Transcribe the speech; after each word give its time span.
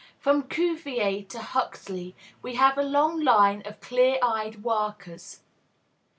From 0.17 0.47
Cuvier 0.47 1.21
to 1.27 1.37
Huxley, 1.39 2.15
we 2.41 2.55
have 2.55 2.75
a 2.75 2.81
long 2.81 3.19
line 3.23 3.61
of 3.67 3.79
clear 3.81 4.17
eyed 4.23 4.63
workers. 4.63 5.41